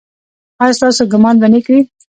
ایا 0.61 0.75
ستاسو 0.77 1.03
ګمان 1.11 1.35
به 1.41 1.47
نیک 1.51 1.65
وي؟ 1.73 1.79